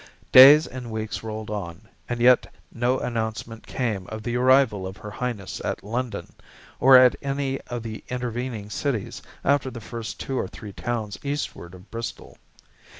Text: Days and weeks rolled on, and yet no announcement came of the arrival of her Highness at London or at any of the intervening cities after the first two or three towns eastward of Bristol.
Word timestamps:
Days 0.31 0.65
and 0.65 0.89
weeks 0.89 1.21
rolled 1.21 1.51
on, 1.51 1.87
and 2.09 2.19
yet 2.19 2.51
no 2.73 2.97
announcement 2.97 3.67
came 3.67 4.07
of 4.07 4.23
the 4.23 4.35
arrival 4.35 4.87
of 4.87 4.97
her 4.97 5.11
Highness 5.11 5.61
at 5.63 5.83
London 5.83 6.33
or 6.79 6.97
at 6.97 7.15
any 7.21 7.61
of 7.67 7.83
the 7.83 8.03
intervening 8.09 8.71
cities 8.71 9.21
after 9.45 9.69
the 9.69 9.79
first 9.79 10.19
two 10.19 10.39
or 10.39 10.47
three 10.47 10.73
towns 10.73 11.19
eastward 11.21 11.75
of 11.75 11.91
Bristol. 11.91 12.39